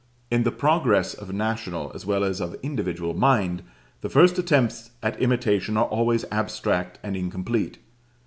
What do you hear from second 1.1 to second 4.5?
of national as well as of individual mind, the first